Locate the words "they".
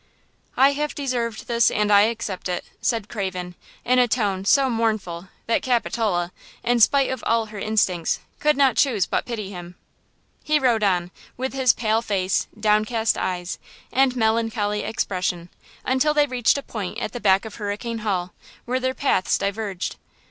16.15-16.25